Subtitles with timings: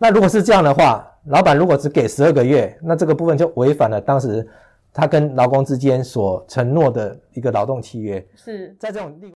[0.00, 4.46] 那如果是这样的话，老板如果只给十二个月，那这个部分就违反了当时
[4.92, 8.24] 他跟劳工之间所承诺的一个劳动契约。
[8.36, 9.34] 是在这种例。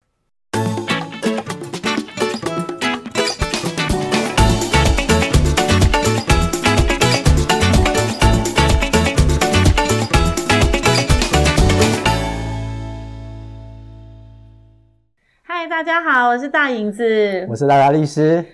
[15.42, 18.44] 嗨，大家好，我是大影子，我是拉拉律师。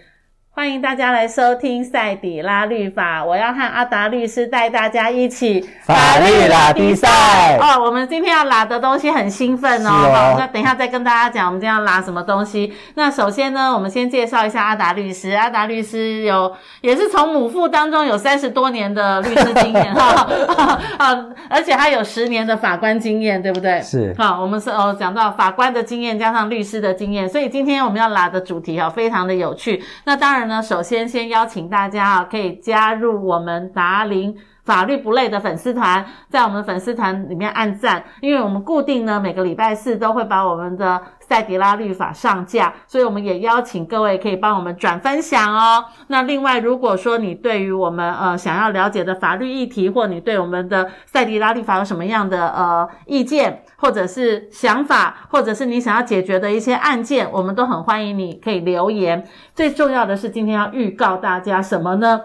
[0.57, 7.79] 欢迎大家来收听赛底拉律法，我要和阿达律师带大家一起法律拉比赛哦。
[7.85, 12.73] 我们今天要拉的东西很兴奋哦，哦好，那等一下再跟大家讲我们今天要拉什么东西。
[12.95, 15.33] 那首先呢，我们先介绍一下阿达律师。
[15.33, 20.27] 阿达律师有也是从母父当中有三十多年的律师经验哈，
[20.97, 23.79] 啊，而且他有十年的法官经验，对不对？
[23.83, 24.15] 是。
[24.17, 29.85] 好，我们是哦讲到法官的经验加上律师的经验，所以今天我们要拉的主题哈非常的有趣。
[30.05, 30.46] 那当然。
[30.47, 34.37] 那首先先邀请大家啊，可以加入我们达林
[34.67, 45.85] 法律不累的粉丝团，在我们粉丝团里面按赞，因为我们固定呢每个礼拜四都会把我们的赛迪拉律法上架，所以我们也邀请各位可以帮我们转分享哦。
[46.09, 59.25] 那另外，如果说你对于我们呃想要了解的法律议题，或你对我们的赛迪拉律法有什么样的呃意见，或者是想法，或者是你想要解决的一些案件，我们都很欢迎你可以留言。
[59.55, 62.21] 最重要的是，今天要预告大家什么呢？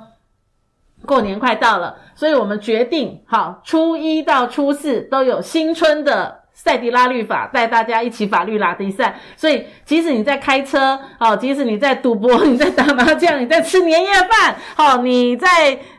[1.06, 9.18] 过年快到了，所以我们决定，好，初一到初四都有新春的赛迪拉律法，带大家一起法律拉迪赛。
[9.36, 15.48] 所以，即使你在开车，哦，即使你在赌博，你在打麻将，你在吃年夜饭，哦，你在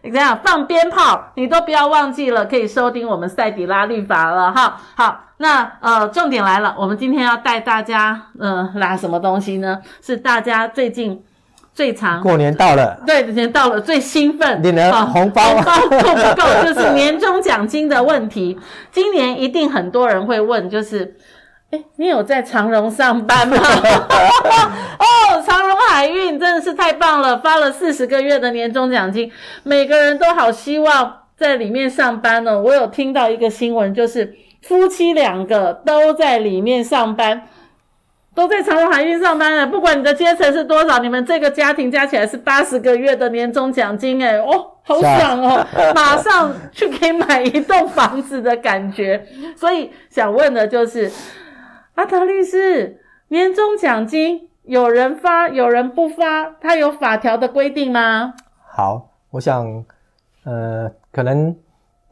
[0.03, 4.81] 怎样放鞭炮，你都不要忘记了，可以收听我们赛迪拉律法了，哈。
[4.95, 9.81] 好，那呃，重点来了，我们今天要带大家，呃，拉什么东西呢？
[10.01, 11.25] 是大家最近。
[11.75, 16.65] 最长过年到了，对，年到了最兴奋，领了红包，红包够不够？
[16.67, 18.59] 就是年终奖金的问题。
[18.91, 21.17] 今年一定很多人会问，就是，
[21.71, 23.57] 诶，你有在长荣上班吗？
[24.99, 32.61] 哦，长荣海运真的是太棒了，发了四十个月的年终奖金，每个人都好希望在里面上班哦。
[32.61, 37.49] 我有听到一个新闻，就是夫妻两个都在里面上班。
[38.35, 49.27] 都在长荣海运上班了，不管你的阶层是多少，你们这个家庭加起来是八十个月的年终奖金，诶哦，好爽哦， 马上去可以买一栋房子的感觉。
[49.55, 51.11] 所以想问的就是，
[51.95, 58.33] 阿德律师，年终奖金有人发，有人不发，它有法条的规定吗？
[58.67, 59.85] 好，我想，
[60.45, 61.55] 呃，可能。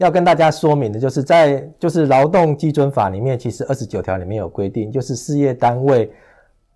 [0.00, 6.10] 要跟大家说明的就是在，在就是劳动基准法里面，其实二十九条里面有规定，就是事业单位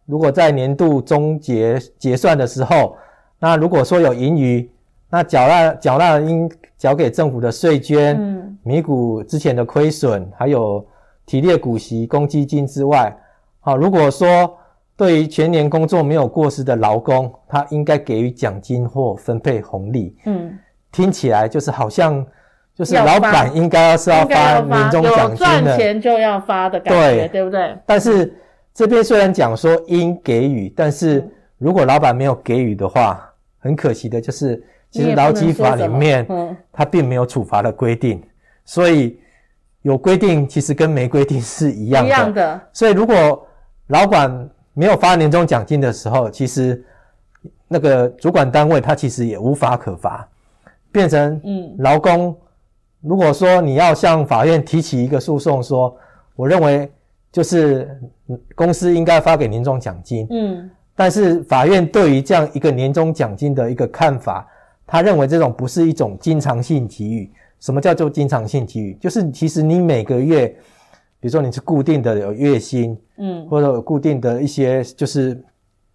[0.04, 2.94] 如果在年度终结结算的时候，
[3.38, 4.70] 那如果说有盈余，
[5.08, 10.86] 那缴纳缴纳应缴给政府的税捐、嗯、弥补之前的亏损，还有
[11.24, 13.10] 提列股息、公积金之外，
[13.60, 14.54] 好，如果说
[14.98, 20.14] 对于全年工作没有过失的劳工，他应该给予奖金或分配红利。
[20.26, 20.58] 嗯，
[20.92, 22.22] 听起来就是好像。
[22.76, 27.76] 就是老板应该是要发年终奖金的，有赚钱就要发的感觉，对，对不对？
[27.86, 28.34] 但是
[28.74, 31.24] 这边虽然讲说应给予，但是
[31.58, 36.26] 如果老板没有给予的话，很可惜的就是，其实劳基法里面
[36.72, 38.20] 它并没有处罚的规定，
[38.64, 39.20] 所以
[39.82, 42.08] 有规定其实跟没规定是一样的。
[42.08, 42.60] 一样的。
[42.72, 43.46] 所以如果
[43.86, 46.84] 老板没有发年终奖金的时候，其实
[47.68, 50.28] 那个主管单位他其实也无法可罚，
[50.90, 52.36] 变成嗯劳工。
[53.04, 55.94] 如果说你要向法院提起一个诉讼，说
[56.34, 56.90] 我认为
[57.30, 58.00] 就是
[58.54, 64.48] 公司应该发给年终奖金，嗯，但是法院对于这样一个年终奖金的一个看法，
[64.86, 67.30] 他认为这种不是一种经常性给予。
[67.60, 68.94] 什么叫做经常性给予？
[68.94, 70.48] 就是其实你每个月，
[71.20, 75.38] 比如说你是固定的有月薪，嗯，或者有固定的一些就是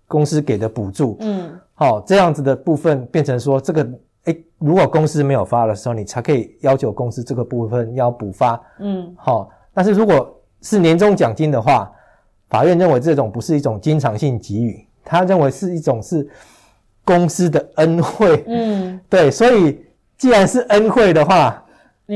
[0.08, 3.90] 公司给的补助，嗯，好，这样子的部分变成说这个。
[4.30, 8.62] 诶，如果公司没有发的时候，你才可以要求公司这个部分要补发。
[8.80, 9.50] 嗯，好。
[9.74, 11.92] 但是如果是年终奖金的话，
[12.50, 16.28] 法院认为这种不是一种经常性给予，他认为是一种是
[17.04, 18.44] 公司的恩惠。
[18.48, 19.32] 嗯， 对。
[19.32, 19.84] 所以
[20.18, 21.64] 既然是恩惠的话，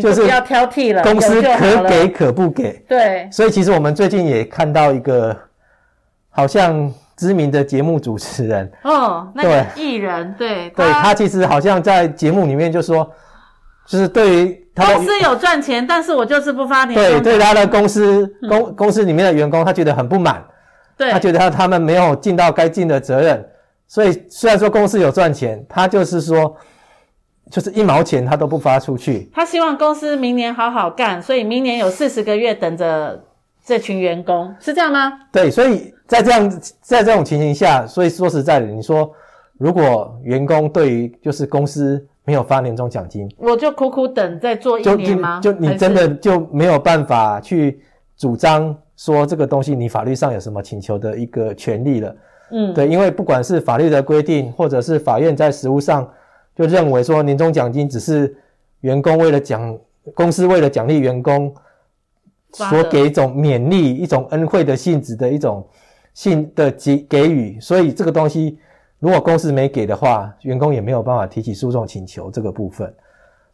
[0.01, 2.73] 就是不要挑剔了，公司可给可不给。
[2.87, 3.29] 对。
[3.31, 5.35] 所以其实我们最近也看到一个，
[6.29, 6.93] 好像。
[7.15, 8.71] 知名的节目主持人。
[8.83, 13.09] 哦，那个艺人对，对他其实好像在节目里面就说，
[13.85, 16.95] 就是对于他公司有赚钱，但是我就是不发年。
[16.95, 20.43] 对，对他的公司公、嗯、公司里面的员工，他觉得很不满，
[20.97, 23.45] 对，他觉得他他们没有尽到该尽的责任，
[23.87, 26.55] 所以虽然说公司有赚钱，他就是说
[27.51, 29.29] 就是一毛钱他都不发出去。
[29.31, 33.23] 他希望公司明年好好干，所以明年有四十个月等着
[33.65, 35.11] 这群员工，是这样吗？
[35.31, 36.49] 对，所以在这样
[36.81, 39.09] 在这种情形下，所以说实在的，你说
[39.57, 45.39] 如果员工对于就是公司没有发年终奖金，我就苦苦等再做一年吗？
[45.39, 47.79] 就，你真的就没有办法去
[48.17, 52.15] 主张说这个东西你法律上有什么请求的一个权利了。
[52.51, 56.07] 嗯，对，因为不管是法律的规定，或者是法院在实务上
[56.55, 58.35] 就认为说年终奖金只是
[58.81, 59.77] 员工为了奖
[60.13, 61.53] 公司为了奖励员工
[62.53, 65.67] 所给一种勉励、一种恩惠的性质的一种
[66.13, 68.57] 性的给给予，所以这个东西
[68.99, 72.93] 如果公司没给的话，员工也没有办法提起诉讼请求这个部分。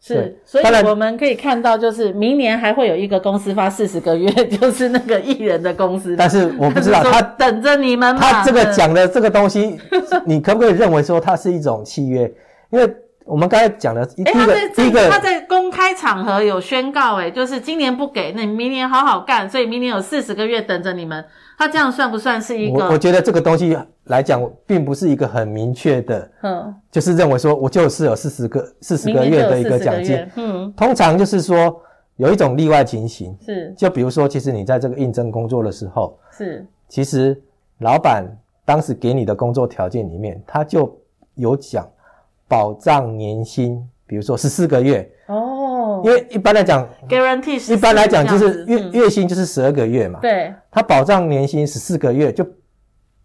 [0.02, 6.16] 是，所以我们可以看到，就是明年还会有一个公司发四十个月，就是那个艺人的公司。
[6.16, 8.16] 但是我不知道 他等着你们。
[8.16, 9.78] 他这个讲的这个东西，
[10.24, 12.32] 你可不可以认为说它是一种契约？
[12.70, 12.90] 因为
[13.30, 21.24] 我们刚才讲的第一个，第一个他在公开场合有宣告，诶就是今年不给，那你明年好好干，所以明年有四十个月等着你们。
[21.56, 22.86] 他这样算不算是一个？
[22.86, 31.80] 我我觉得这个东西来讲，并不是一个很明确的，嗯，就是认为说我就是有四十个四十个月的一个奖金，嗯，通常就是说
[32.16, 37.40] 有一种例外情形，是，就比如说，其实你在这个应征工作的时候，是，其实
[37.78, 38.24] 老板
[38.64, 40.98] 当时给你的工作条件里面，他就
[41.34, 41.86] 有讲
[42.50, 46.02] 保障年薪，比如说十四个月，哦。
[46.04, 50.18] 因为一般来讲，guarantee 一般来讲就是月月薪就是十二个月嘛。
[50.20, 52.44] 对，他保障年薪十四个月，就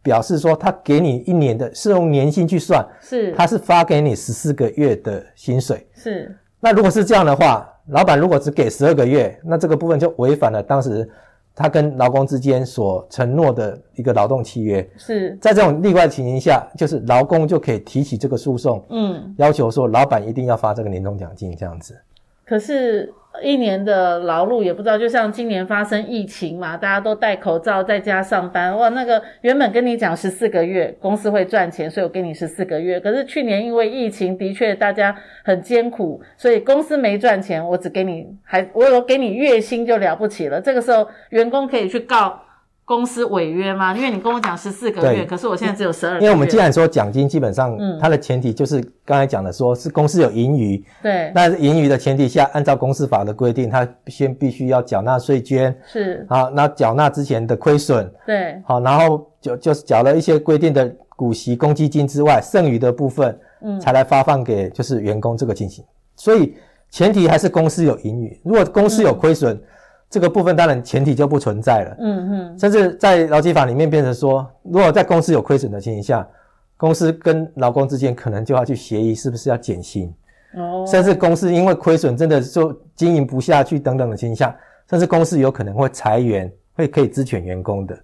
[0.04, 5.88] 表示说他给你一年的是用年薪去算，是，他是发给你十四个月的薪水。
[5.96, 11.10] 是，那如果是这样的话，老板如果只给十二个月，那这个部分就违反了当时
[11.56, 14.88] 他跟劳工之间所承诺的一个劳动契约。
[14.98, 21.98] 是，在这种例外情形下，就是劳工就可以提起这个诉讼，嗯，要求说老板一定要发这个年终奖金这样子。
[22.46, 33.00] 可是，一年的劳碌也不知道，就像今年发生疫情嘛，大家都戴口罩在家上班，哇，那个原本跟你讲十四个月公司会赚钱，所以我给你十四个月。
[33.00, 40.62] 可是去年因为疫情，的确大家很艰苦，所以公司没赚钱，我只给你还我有给你月薪就了不起了。
[40.62, 42.42] 这个时候员工可以去告。
[42.86, 43.96] 公司违约吗？
[43.98, 46.22] 因为你跟我讲十四个月，可是我现在只有十二个月。
[46.22, 50.82] 因为我们既然说奖金基本上，它的前提就是刚才讲的，说是公司有盈余。
[51.02, 51.32] 对。
[51.34, 55.76] 那盈余的前提下，按照公司法的规定，它先必须要缴纳税捐。
[55.88, 56.24] 是。
[56.30, 58.08] 好，那缴纳之前的亏损。
[58.24, 58.62] 对。
[58.64, 65.84] 好，然后就就是缴了一些规定的股息、公积金之外，剩余的部分，嗯，才来发放给就是员工这个情形。
[66.16, 66.56] 所以
[66.92, 68.40] 前提还是公司有盈余。
[68.44, 69.62] 如果公司有亏损，嗯
[70.10, 76.26] 这个部分当然前提就不存在了，嗯嗯，甚至在劳基法里面变成说，如果在公司有亏损的情形下，
[76.78, 80.14] 公司跟劳工之间可能就要去协议是不是要减薪，
[80.56, 84.56] 哦，甚至公司因为亏损真的就经营不下去等等的情形下，
[84.90, 87.98] 甚至公司有可能会裁员，会可以支遣员工的，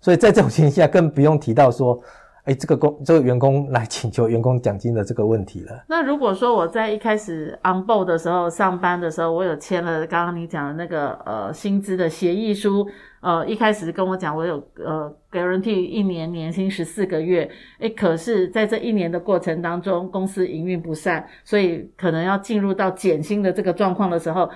[0.00, 2.00] 所以在这种情形下更不用提到说。
[2.46, 5.84] 哎，这个工这个员工 来请求员工奖金的这个问题了。
[5.88, 12.86] 那如果说我在一开始 on board 的时候上班的时候，我有签了刚刚你讲的那个呃薪资的协议书，
[13.20, 17.50] 呃一开始跟我讲我有呃 guarantee 一年年薪十四个月，
[17.80, 24.48] 哎，可是在这一年的过程当中，公司营运不善，所以可能要进入到减薪的这个状况的时候，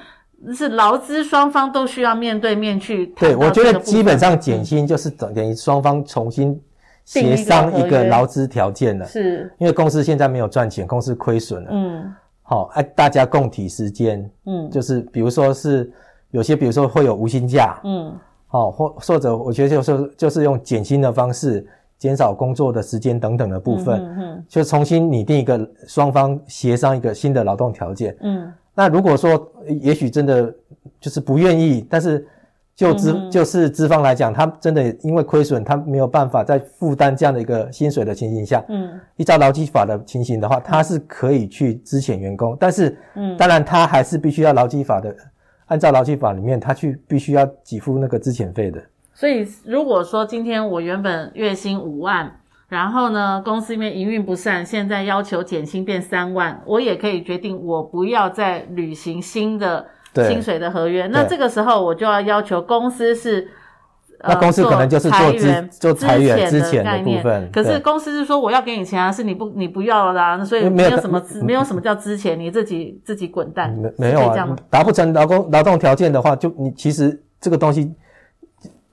[0.55, 3.29] 是劳资双方都需要面对面去谈。
[3.29, 6.63] 对，我觉得基本上减薪就是等等于双方重新。
[7.11, 15.91] 协商一个劳资条件了，是，因为公司现在没有赚钱，公司亏损了，嗯，好，哎，大家共体时间，嗯，就是比如说是
[16.31, 21.67] 有些，比如说会有无薪假，嗯，好，或或者我觉得就是就是用减薪的方式，
[21.99, 29.51] 减少工作的时间等等的部分，嗯嗯，就重新拟定一个双方协商一个新的劳动条件，嗯，那如果说
[29.81, 30.55] 也许真的
[31.01, 32.25] 就是不愿意，但是。
[32.77, 45.15] 就资、嗯、就是资方来讲，他真的因为亏损，他没有办法再负担这样的一个薪水的情形下，嗯，依照劳基法的情形的话，他是可以去支遣员工，但是，嗯，当然他还是必须要劳基法的，
[45.67, 48.83] 按照劳基法里面，他去必须要给付那个支遣费的。
[49.13, 52.33] 所以，如果说今天我原本月薪五万，
[52.69, 59.85] 然后呢，公司因为营运不善，现在要求减薪变三万，我也可以决定我不要再履行新的。
[60.15, 63.49] 薪水的合约，那这个时候我就要要求公司是，
[64.25, 67.49] 那公司可能就是做资做裁员之前的部分。
[67.53, 73.71] 可是公司是说我要给你钱啊，是你不你不要了啦，所以没有什么没有什么叫之前，你自己自己滚蛋。
[73.71, 77.95] 没没有啊，达不成劳工劳动条件的话，就你其实这个东西，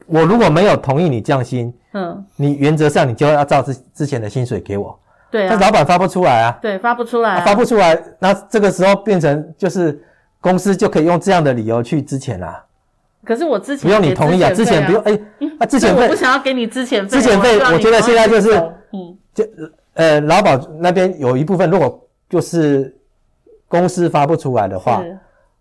[0.06, 4.98] 我如果没有同意你降薪，嗯，你原则上你就要照之之前的薪水给我。
[5.30, 7.38] 对啊，但老板发不出来啊，对，发不出来、啊。
[7.40, 10.02] 啊，发不出来，那这个时候变成就是
[10.48, 12.64] 公司就可以用这样的理由去资遣啦。
[13.26, 15.20] 可是我之前不用你同意啊，之前不用，哎，
[15.60, 18.56] 啊，资遣费我不想要给你资遣费，资遣费，我，我觉得现在就是，
[18.94, 19.44] 嗯，就
[19.96, 22.96] 呃，劳保那边有一部分，如果就是
[23.68, 25.04] 公司发不出来的话，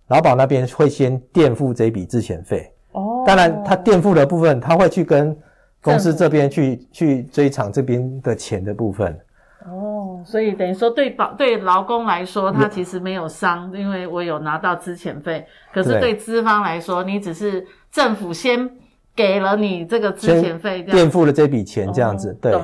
[0.07, 2.71] 劳保那边会先垫付这笔资遣费。
[2.93, 5.37] 哦，当然，他垫付的部分，他会去跟
[5.83, 9.19] 公司这边去去追偿这边的钱的部分。
[9.68, 15.44] 哦，所以等于说对保对劳工来说，他其实没有伤，因为我有拿到资遣费。
[15.73, 18.70] 可是对资方来说，你只是政府先
[19.14, 22.30] 给了你这个资遣费，垫付了这笔钱这样子。
[22.30, 22.61] 哦、对，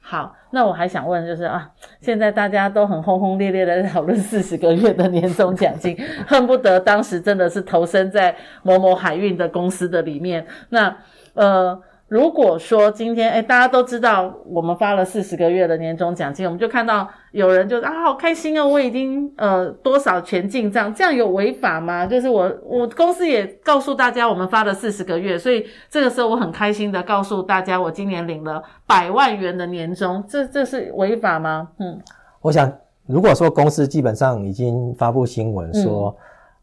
[0.00, 1.68] 好，那我还想问就是啊，
[2.00, 5.94] 现在大家都很轰轰烈烈的讨论四十个月的年终奖金，
[6.26, 10.46] 恨不得当时真的是投身在某某海运的公司的里面。
[10.70, 10.96] 那
[11.34, 11.78] 呃。
[12.08, 22.06] 如果说今天，诶大家都知道我们发了四十个月的年终奖金，我们就看到有人就啊，好开心哦，我已经呃多少钱进账，这样有违法吗？
[22.06, 31.68] 就是我我公司也告诉大家我们发了四十个月，所以这个时候我很开心的告诉大家，我今年领了百万元的年终，这这是违法吗？
[31.78, 32.00] 嗯，
[32.40, 32.72] 我想
[33.04, 36.16] 如果说公司基本上已经发布新闻说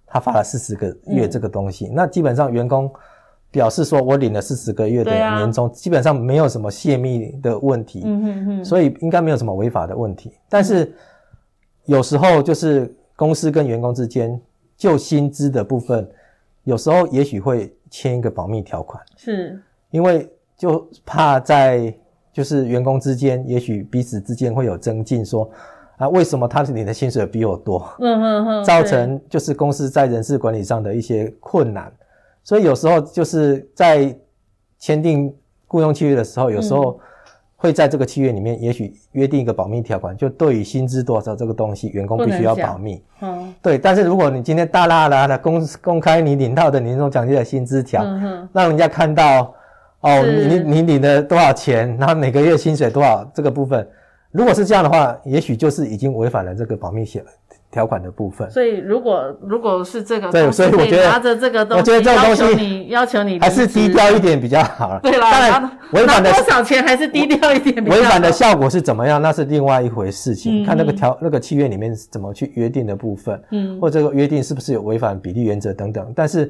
[0.07, 2.91] 他发了四十个月这个东西，嗯、那基本上员工。
[3.55, 10.33] 表示说，我领了四十个月的年终，基本上没有什么泄密的问题，嗯哼哼，所以应该没有什么违法的问题。
[10.49, 10.93] 但是
[11.85, 14.37] 有时候就是公司跟员工之间
[14.75, 16.05] 就薪资的部分，
[16.65, 19.57] 有时候也许会签一个保密条款，是
[19.89, 21.95] 因为就怕在
[22.33, 25.49] 就是员工之间，也许彼此之间会有增进，说
[25.95, 27.89] 啊，为什么他领的薪水比我多？
[27.99, 31.89] 嗯哼哼，造成就是公司在人事管理上的一些困难。
[32.45, 34.15] 所以有时候就是在
[34.77, 35.35] 签订
[35.67, 36.99] 雇佣契约的时候，有时候
[37.55, 43.03] 会在这个契约里面，也许约定一个保密条款，就对于薪资多少这个东西，员工必须要保密。
[43.21, 43.79] 嗯，对。
[43.79, 49.51] 但是如果你今天大剌剌的公公开你领到的年终奖金的薪资条，嗯，让人家看到
[50.01, 53.87] 哦，你你领了多少钱，然后每个月薪水多少这个部分，
[54.29, 57.23] 如果是这样的话，也许就是已经违反了这个保密协议。
[57.75, 64.99] 条款的部分，所以如果如果是这个，对，所以我觉得拿着这个东西，我觉得这个东西你要求你还是低调一点比较好了。
[65.03, 68.01] 对啦，当然违反的多少钱还是低调一点比较好。
[68.01, 69.21] 违反的效果是怎么样？
[69.21, 76.13] 那是另外一回事情，嗯、看那个条那个契约里面怎么去约定的部分，嗯，或这个约定是不是有违反比例原则等等。
[76.15, 76.49] 但是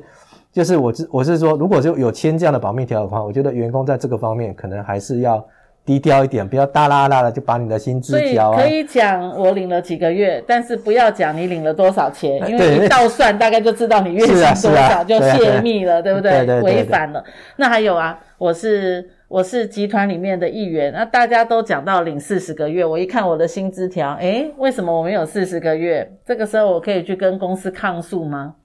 [0.54, 5.44] 就是我是我是说，如果就有签这样的保密条的话，我觉得员工在这个方面可能还是要。
[5.86, 8.58] 低调一点，不要大啦啦的就把你的薪资交啊。
[8.58, 16.44] 所以可以讲我领了几个月，但是不要讲你领了多少钱，因为一倒算大概就知道你月薪多少，就泄密了，对不对？
[16.62, 17.24] 违反了。
[17.58, 26.12] 那还有啊，我是我是集团里面的一员，那大家都讲到领四十个月，我一看我的薪资条，诶，为什么我没有四十个月？
[26.26, 28.56] 这个时候我可以去跟公司抗诉吗？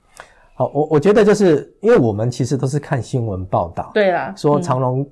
[0.54, 5.06] 好，我我觉得就是因为我们其实都是看新闻报道，对啦，说长荣。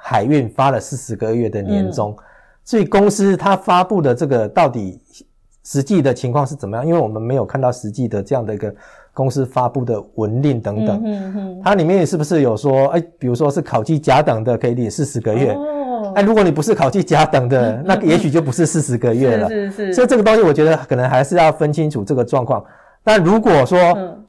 [0.00, 2.16] 海运发了四十个月的年终，
[2.64, 5.00] 所以公司它发布的这个到底
[5.64, 6.86] 实际的情况是怎么样？
[6.86, 8.74] 因为我们没有看到实际的这样的一个
[9.12, 19.92] 公司发布的文令等等，嗯嗯，它里面是不是有说，哎，比如说是考绩甲等的可以领四十个月，哦，哎，如果你不是考绩甲等的，那也许就不是四十个月了，是是是。
[19.94, 22.64] 所以这个东西我觉得可能还是要分清楚这个状况。
[23.02, 23.78] 但如果说，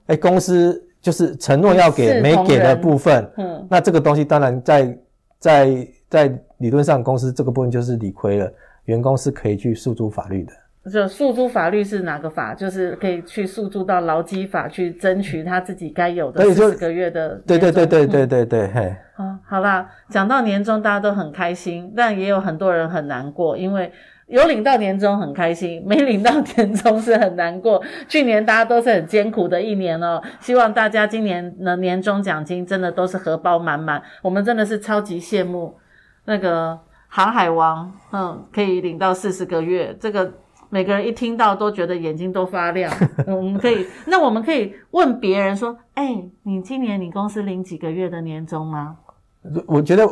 [0.08, 4.98] 哎，公司就是承诺要给没给的部分，嗯，那这个东西当然在。
[5.40, 8.52] 在在理论上，公司这个部分就是理亏了，
[8.86, 10.54] 员工是可以去诉诸法律的。
[10.92, 12.54] 就诉诸法律是哪个法？
[12.54, 17.36] 就是可以去诉诸到劳基法去争取他自己该有的四十个月的。
[17.48, 18.96] 对对对对对对对，嘿。
[19.16, 23.92] 啊，好啦，讲到年终，大家都很开心，但也有很多人很难过，因为。
[24.30, 27.82] 有领到年终很开心，没领到年终是很难过。
[28.08, 34.02] 去年大家都是很艰苦的一年哦，希望大家今年的年终奖金真的都是荷包满满。
[34.22, 35.76] 我们真的是超级羡慕
[36.26, 40.32] 那个航海王，嗯，可以领到四十个月，这个
[40.70, 42.94] 每个人一听到都觉得眼睛都发亮。
[43.26, 48.98] 嗯，我们可以，那我们可以问别人说，哎，你今年你公司领几个月的年终吗？
[49.66, 50.08] 我觉得。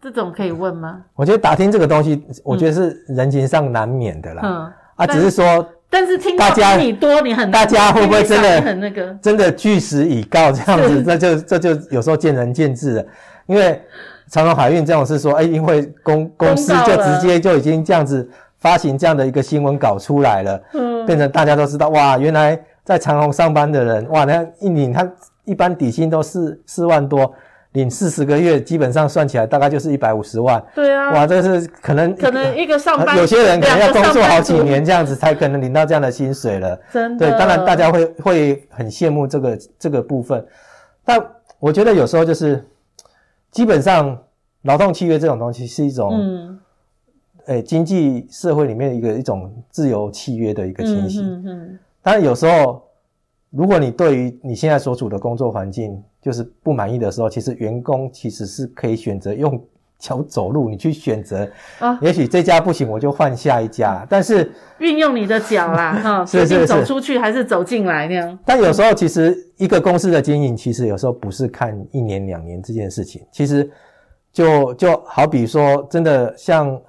[0.00, 1.00] 这种可以问吗？
[1.14, 4.42] 我觉得打听这个东西，我觉得是人情上难免的啦。
[4.44, 11.02] 嗯，啊，只是说，但是听到比你多，你很大家会不会真的很那个，真的据实以告这样子？
[11.04, 13.04] 那就这就有时候见仁见智了。
[13.46, 13.80] 因为
[14.28, 18.28] 长荣海运这种是说，哎，因为公公司就直接就已经这样子
[18.58, 25.10] 发行这样的一个新闻稿出来了，嗯，变成大家都知道，哇，原来在长荣上班的人，哇，那一领他
[25.44, 27.34] 一般底薪都四四万多。
[27.72, 30.62] 领四十个月，基本上算起来大概就是一百五十万。
[30.74, 36.78] 对啊，哇，这是可能可能一个上班，有些人可能要工作好几年这样子才可能领到这样的薪水了。
[36.90, 40.44] 真的，对，当然大家会会很羡慕这个这个部分，
[41.04, 41.22] 但
[41.58, 42.64] 我觉得有时候就是
[43.50, 44.18] 基本上
[44.62, 46.60] 劳动契约这种东西是一种，嗯，
[47.46, 51.22] 诶，经济社会里面一个一种自由契约的一个情形。
[51.22, 51.78] 嗯嗯。
[52.02, 52.82] 当然有时候。
[53.50, 59.62] 如果你对于你现在所处的工作环境就是不满意的时候，其实员工其实是可以选择用
[59.98, 61.48] 脚走路，你去选择
[61.78, 64.06] 啊，也许这家不行，我就换下一家。
[64.08, 68.38] 但是运用你的脚啦， 哈，是是是走出去还是走进来那样。
[68.44, 73.68] 但有时候其实一个公司的经营，其实有时候不是看一年两年这件事情，其实
[74.32, 76.80] 就就好比说，真的像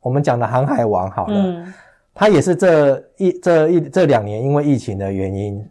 [0.00, 1.74] 我们讲的航海王好了，嗯，
[2.14, 5.62] 他也是这一这一这两年因为疫情的原因。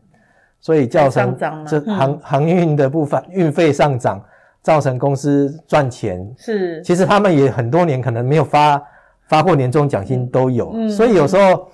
[0.59, 4.21] 所以造成这航航运的部分运费上涨，
[4.61, 6.29] 造成公司赚钱。
[6.37, 6.81] 是。
[6.81, 8.83] 其实他们也很多年可能没有发
[9.27, 11.69] 发过年终奖金都有，所以有时候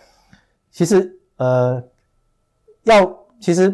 [0.70, 1.82] 其实呃
[2.84, 3.70] 要其实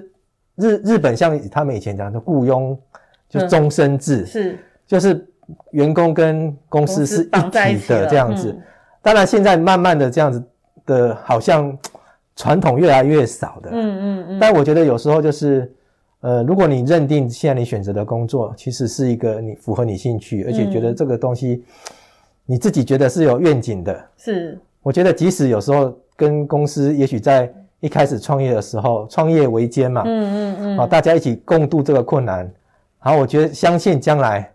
[0.56, 2.80] 日日本像他们以前讲的雇佣
[3.28, 5.28] 就终身制是，就是
[5.72, 8.58] 员工跟公司是一体的这样子。
[9.02, 10.42] 当然现在慢慢的这样子
[10.86, 11.78] 的好像。
[12.40, 15.70] 传统越来越少的，嗯嗯嗯，但我觉得有时候就是，
[16.22, 21.62] 呃，如果你认定现在你选择的工作其实是一个你符合你兴趣，而且觉得这个东西
[22.46, 32.50] 你自己觉得是有愿景的，是，我觉得即使有时候跟公司也许在一开始创业的时候，创业维艰嘛，嗯嗯嗯，啊，大家一起共度这个困难，
[33.04, 34.50] 然后我觉得相信将来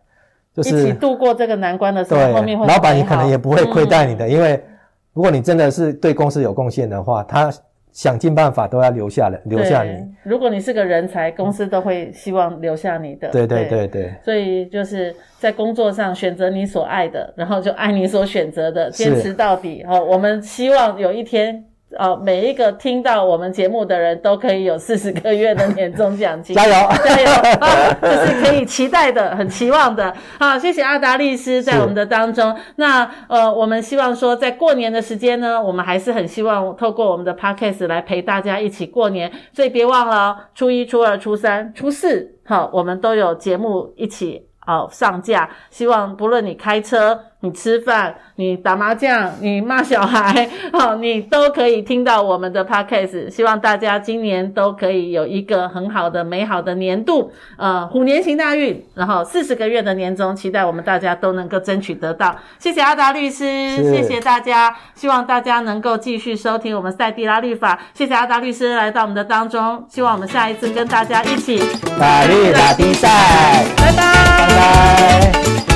[0.54, 4.58] 就是一起度过这个难关的时候，对，后面会老板你可能也不会亏待你的，因为
[5.12, 7.52] 如果你真的是对公司有贡献的话，他。
[7.94, 10.04] 想尽办法都要留下来，留下你。
[10.24, 13.30] 如果你是个人才，公司都会希望留下你的。
[13.30, 14.12] 对对对对。
[14.22, 19.82] 所以就是在工作上选择你所爱的，然后就爱你所选择的，坚持到底。
[19.86, 21.64] 好，我们希望有一天。
[21.98, 26.72] 哦，每一个听到我们节目的人都可以有四十个月的年终奖金， 加油
[27.04, 27.30] 加油！
[27.60, 30.14] 啊，这是可以期待的，很期望的。
[30.38, 32.56] 好，谢谢阿达律师在我们的当中。
[32.76, 39.30] 那呃，我们希望说，在过年的时间呢，我们还是很希望透过我们的 Podcast 来陪大家一起过年。
[39.52, 45.48] 所以别忘了哦，初一、初二、初三、初四，好，我们都有节目一起哦上架。
[45.70, 47.20] 希望不论你开车。
[47.44, 53.28] 你吃饭，你打麻将，你骂小孩，好， 你都可以听到我们的 podcast。
[53.28, 62.34] 希望大家今年都可以有一个很好的、美好的年度，呃，虎年行大运，然后四十个月的年终，期待我们大家都能够争取得到。
[62.58, 67.78] 谢谢阿达律师，谢谢大家，希望大家能够继续收听我们赛地拉律法。
[67.92, 71.58] 谢谢阿达律师来到我们的当中，希望我们下一次跟大家一起
[71.98, 74.02] 法律打比赛，拜拜，
[74.38, 75.73] 拜拜。